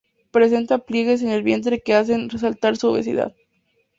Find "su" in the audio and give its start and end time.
2.75-2.87